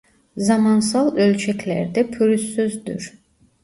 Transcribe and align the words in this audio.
Zamansal 0.37 1.15
ölçeklerde 1.17 2.11
pürüzsüzdür. 2.11 3.19